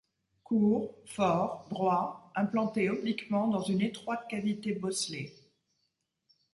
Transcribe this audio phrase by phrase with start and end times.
[0.43, 5.31] Court, fort, droit, implanté obliquement dans une étroite cavité bosselée.